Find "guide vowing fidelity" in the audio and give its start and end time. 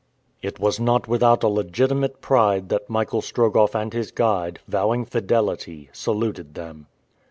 4.09-5.89